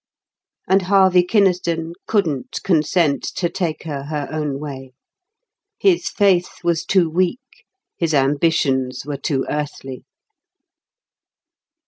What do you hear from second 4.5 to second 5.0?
way.